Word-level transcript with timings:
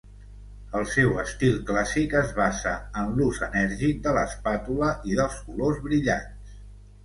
El 0.77 0.85
seu 0.93 1.11
estil 1.23 1.59
clàssic 1.67 2.15
es 2.23 2.33
basa 2.39 2.73
en 3.03 3.13
l'ús 3.21 3.43
enèrgic 3.51 4.03
de 4.09 4.17
l'espàtula 4.19 4.93
i 5.13 5.23
dels 5.23 5.41
colors 5.51 5.83
brillants. 5.89 6.61